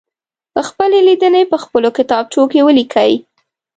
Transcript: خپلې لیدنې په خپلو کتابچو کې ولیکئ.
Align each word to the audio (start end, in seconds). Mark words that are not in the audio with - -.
خپلې 0.67 0.97
لیدنې 1.07 1.43
په 1.51 1.57
خپلو 1.63 1.89
کتابچو 1.97 2.41
کې 2.51 2.59
ولیکئ. 2.67 3.11